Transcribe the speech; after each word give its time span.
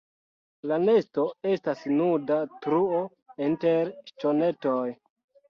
La 0.69 0.77
nesto 0.85 1.25
estas 1.49 1.83
nuda 1.99 2.39
truo 2.67 3.03
inter 3.49 3.93
ŝtonetoj. 4.11 4.83